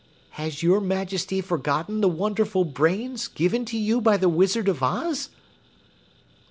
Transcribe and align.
"Has 0.31 0.63
your 0.63 0.81
Majesty 0.81 1.41
forgotten 1.41 2.01
the 2.01 2.09
wonderful 2.09 2.65
brains 2.65 3.27
given 3.27 3.65
to 3.65 3.77
you 3.77 4.01
by 4.01 4.17
the 4.17 4.29
Wizard 4.29 4.67
of 4.67 4.81
Oz?" 4.81 5.29